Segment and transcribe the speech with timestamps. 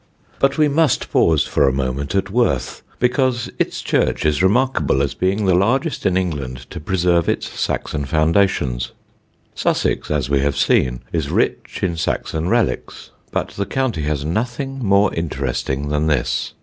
[0.01, 4.25] [Sidenote: WORTH CHURCH] But we must pause for a moment at Worth, because its church
[4.25, 8.93] is remarkable as being the largest in England to preserve its Saxon foundations.
[9.53, 14.79] Sussex, as we have seen, is rich in Saxon relics, but the county has nothing
[14.83, 16.55] more interesting than this.